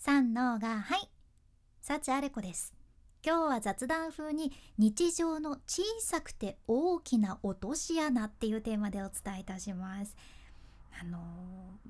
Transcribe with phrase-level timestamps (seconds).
[0.00, 1.10] 三のがはい。
[1.82, 2.72] 幸あれ子です。
[3.26, 10.16] 今日は雑談風に日常の小さくて大きな落とし穴っていうテーマでお伝えいたします。
[11.00, 11.20] あのー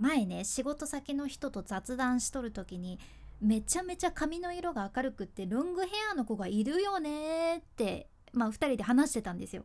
[0.00, 2.98] 前ね仕事先の人と雑談しとる時に
[3.42, 9.64] めちゃめちゃ髪の色が明るくってロングヘアの子がいるよねってまあ2人で話してたんですよ。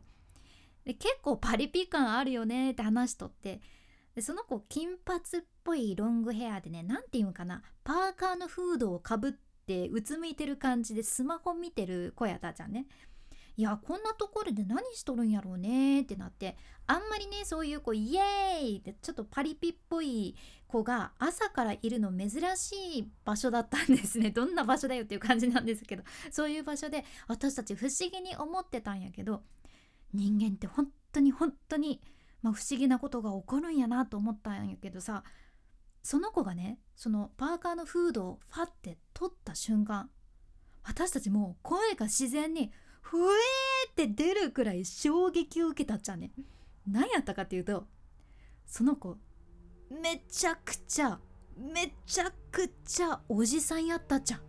[0.84, 3.62] で結構パリピ感あるよねって話しとって
[4.14, 5.22] でその子金髪っ
[5.64, 9.32] ぽいロングヘアでね何て言うんかなパーカーのフードをかぶっ
[9.66, 12.86] てうつむいてる感じでスマホ見てる子やったじゃんね。
[13.56, 16.56] いやこんなところで何しとるんやろうねってなって
[16.88, 20.34] あんまりねそういう子イエーイってちょっとパリピっぽい
[20.66, 24.30] 子が朝からいるの珍しい場所だったんですね。
[24.34, 26.02] どんな場所だよっていう感じなんですけど
[26.32, 29.44] そういう場所で私たち不思議に思ってたんやけど
[30.12, 32.00] 人間って本当に本当に、
[32.44, 35.24] まあ、不思議なことが起こるんやなと思ったんやけどさ
[36.02, 40.10] その子がねそのパーカーのフードをファって取った瞬間
[40.82, 46.32] 私たちもう声が自然にふえーって出るくらい衝撃を受けたっちゃね。
[46.86, 47.86] 何やったかっていうと
[48.66, 49.16] その子
[49.90, 51.18] めちゃくちゃ
[51.56, 54.36] めちゃくちゃおじさんやったっちゃ。
[54.36, 54.40] ん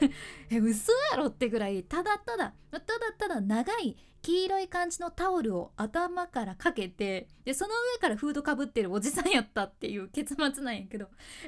[0.50, 2.84] え嘘やろってぐらいただただただ
[3.18, 11.06] ただ長い黄色い感じのタオルを頭からかけてでその上からフードかぶってるおじさんやったっていう結末なんやけど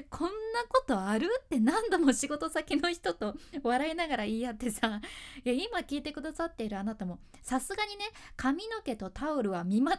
[0.09, 0.33] こんな
[0.67, 5.01] ことあるって何度も仕事先の人と笑いながら言い合ってさ
[5.45, 9.97] いや今聞いてくださっているあなたもさすがにね髪の毛とタオルは見間違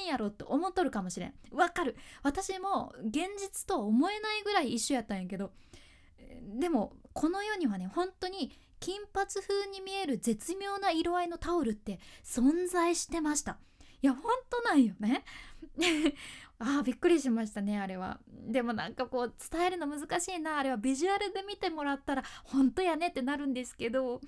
[0.00, 1.34] えんやろって思っとるかもしれん。
[1.50, 1.96] わかる。
[2.22, 5.52] 私も現実と思えないぐらい一緒やったんやけど
[6.58, 13.58] でもこの世にはね本当に金髪風に見える絶妙な色合いのタオルって存在してました。
[14.02, 15.24] いや本当なんよね。
[16.58, 18.20] あーびっくりしましたねあれは。
[18.26, 20.58] でもなんかこう伝えるの難しいな。
[20.58, 24.20] あれはビジュアルで見てもらったら本当やねってなるんですけど、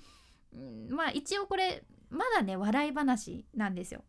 [0.89, 4.05] まあ一応これまだね笑い話なんですよ。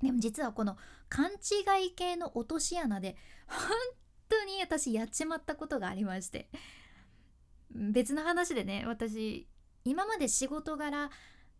[0.00, 0.76] でも実はこの
[1.08, 3.16] 勘違い系の落とし穴で
[3.46, 3.70] 本
[4.28, 6.48] 当に私やっちまったことがありまして。
[7.74, 9.46] 別の話でね私
[9.84, 11.10] 今まで仕事柄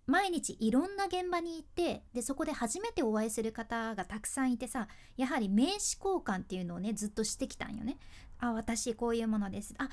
[0.07, 7.99] 毎日いろんな現場に行ってでそこで初めてお会いする方がたくさんいてさやはり名刺交換っていうのをねずっとしてきたんよね。
[8.41, 9.75] あ私こういうものです。
[9.79, 9.89] あ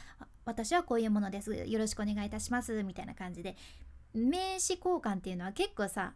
[0.46, 1.54] 私はこういうものです。
[1.54, 2.84] よろしくお願いいたします。
[2.84, 3.56] みたいな感じで。
[4.14, 6.14] 名刺交換っていうのは結構さ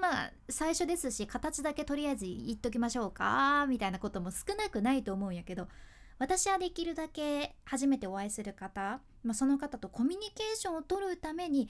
[0.00, 5.68] まあ最初ですし形だけとりあえず言っときましょうかみたいなことも少なくないと思うんやけど
[6.18, 11.68] 私はできるだけ初めてお会いする方、まあ、その方とコミュニケーションを取るために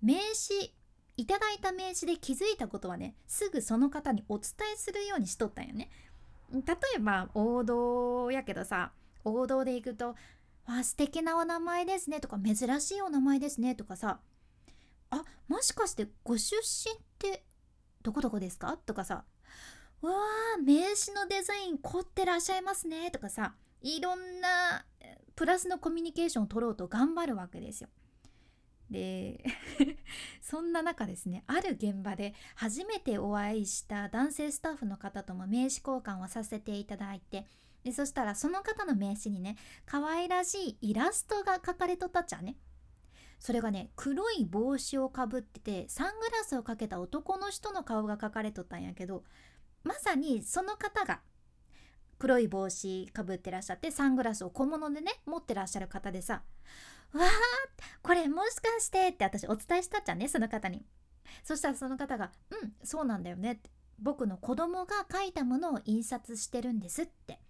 [0.00, 0.72] 名刺
[1.16, 5.90] いただいた名刺で気づいたことはねすぐその方にお伝えするようにしとったんよね。
[6.52, 6.62] 例
[6.96, 8.92] えば王道やけどさ
[9.24, 10.14] 王道で行くと
[10.66, 14.20] 「わ素敵なお名前ですね」とか「珍しいお名前ですね」とかさ
[15.10, 17.44] 「あもしかしてご出身って
[18.02, 19.24] どこどこですか?」とかさ
[20.00, 24.84] 「わあ名刺のデザイン凝ってらっしゃいますね」とかさいろんな
[25.34, 27.88] プラスのコミュニケーションを取ろうと頑張るわけですよ。
[28.90, 29.44] で
[30.40, 37.46] そんな中ですねある現場で初めてお会いした男性スタッフの方とも名刺交換をさせていただいて
[37.84, 42.56] でそしたらその方の名刺にね可愛らしいイラストが描かれとったっちゃね
[43.38, 49.22] それがね黒い帽子をかぶっててサングラスをかけた男の人の顔が描かれとったんやけど
[49.84, 51.20] まさにその方が
[52.18, 56.42] 黒い帽子かぶってらっしゃってサングラスを小物でね持ってらっしゃる方でさ
[57.14, 57.28] 「わあ
[58.02, 60.84] これもしかして」って私お伝えしたじゃんねその方に。
[61.44, 67.40] そしたらその方が「うんそうなんだよね」って僕の子供が書いたものを印刷してるんですって。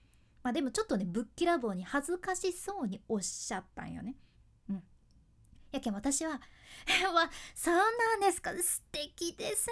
[0.42, 4.16] まあでもちょっとねぶっきらぼうに恥ずかしそうにおっしゃったんよね。
[5.72, 6.40] やけん私は
[7.02, 8.52] 「え わそうなんですか。
[8.54, 9.66] 素敵です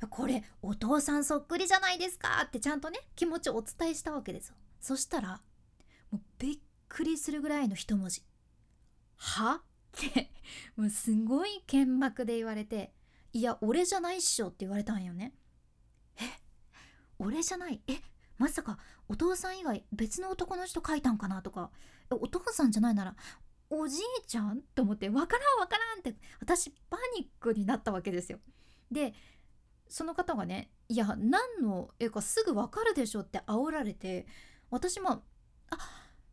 [0.00, 0.06] ね。
[0.08, 4.54] これお父さんそっくりじゃないですか」ってちゃんとね気持ちをお伝えしたわけですよ。
[4.80, 5.40] そしたら
[6.10, 8.24] もうびっくりするぐらいの一文字
[9.16, 9.62] 「は?」っ
[9.92, 10.32] て
[10.76, 12.94] もうすごい剣幕で言われて
[13.32, 15.34] 「いや俺じゃないっしょ」って言われたんよね。
[16.16, 16.22] え？
[17.18, 17.82] 俺じゃない？
[17.86, 18.00] え？
[18.38, 18.78] まさか
[19.08, 21.70] お父さん以外別の男の人書いたんかなとか。
[22.12, 23.14] お父さんじゃないなら
[23.70, 24.62] おじいちゃん？
[24.74, 28.40] と思ってわからんわからんって私パニックになったわけですよ。
[28.90, 29.14] で
[29.88, 34.26] その方がね「いや何の絵かすぐわかるでしょ」って煽られて
[34.70, 35.22] 私も
[35.70, 35.76] 「あ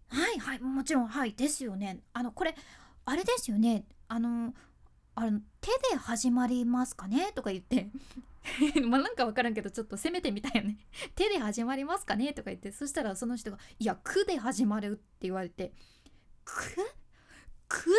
[0.10, 2.02] はいはいもちろんはいですよね。
[2.14, 2.56] あのこれ
[3.06, 3.86] あれですよね。
[4.08, 4.54] あの
[5.16, 7.90] あの手で始まりますかね?」とか言って。
[8.88, 10.78] まあなんか分からんけどちょっと攻めてみたよね。
[11.16, 12.34] 手で始まりますかね？
[12.34, 12.72] とか言って。
[12.72, 15.74] そしたらその人が「いや「く」で始まる」って言われて
[16.46, 16.76] 「く」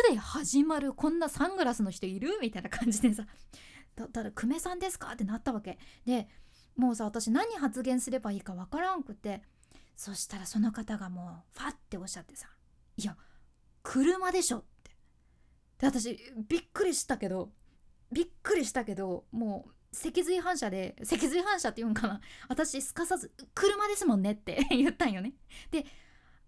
[0.09, 2.39] で始まるこんなサングラスの人いる？
[2.41, 3.25] みたいな感じでさ
[3.95, 5.11] だだ久米さんですか？
[5.11, 5.77] ってなったわけ。
[6.05, 6.27] で
[6.75, 9.43] もうさ私何発言すればいいかわからんくて
[9.95, 12.47] そしたらその方がもうファッておっしゃってさ
[12.97, 13.17] 「いや
[13.83, 14.91] 車でしょ」って。
[15.79, 16.17] で私
[16.47, 17.51] びっくりしたけど
[18.11, 22.21] びっくりしたけどもう脊髄反射で脊髄反射って言うんかな。
[22.47, 25.33] 私すかさず「車ですもんね」って 言ったんよね。
[25.71, 25.85] で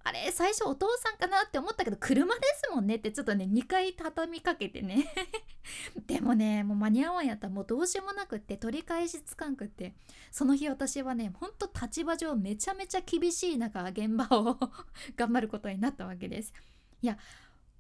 [0.04, 5.14] あれ最初お父さんかなって思ったけど車ですもんねってちょっとね2回畳みかけてね。
[6.08, 7.48] でもねもう間に合わんやった。
[7.48, 9.94] らもうどうしようもなくって取り返しつかんくって。
[10.32, 14.58] その日私はねほんと立場上めちゃめちゃ厳しい中現場を
[15.16, 16.54] 頑張ることになったわけです。
[17.02, 17.18] いや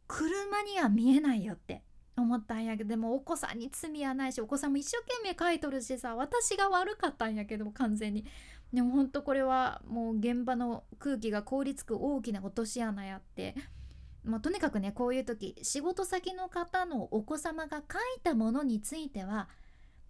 [0.08, 1.84] 車には見えないよって
[2.18, 8.26] 思ったんやけどでもお子さんに罪はないしお子さんも一生懸命書いとるしさ私が悪かったんやけど完全に。
[8.74, 13.56] でもほんとこれはもう現場の空気が凍りつく大きな落とし穴やって、
[14.24, 19.50] まあ、とにかくねこういう時仕事先の方のお子様が書いたものについては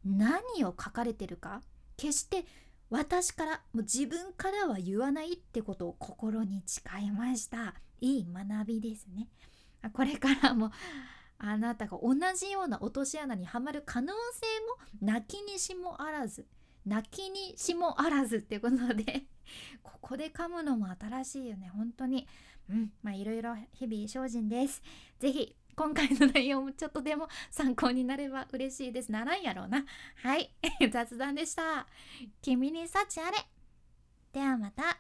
[0.06, 1.62] 何を書かれてるか
[1.98, 2.46] 決して
[2.90, 7.76] 私からもう自分からは言わないってことを心に誓いました。
[8.02, 9.30] いい学びですね。
[9.94, 10.72] これからも
[11.38, 14.16] あなたが同じような落とし穴にはまる可能性
[15.06, 16.46] も泣きにしもあらず。
[16.86, 19.26] 泣きにしもあらずっていうことで
[19.84, 21.70] ここで噛むのも新しいよね。
[21.70, 22.28] 本当に。
[22.70, 22.92] うん。
[23.04, 24.82] まあいろいろ日々精進です。
[25.20, 29.12] 是非今回の内容もちょっとでも参考になれば嬉しいです。
[29.12, 29.86] ならんやろうな。
[30.16, 30.54] はい。
[30.92, 31.88] 雑談でした。
[32.42, 33.38] 君に幸あれ。
[34.34, 35.00] ではまた。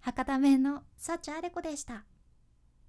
[0.00, 2.04] 博多弁の幸あれ子でした。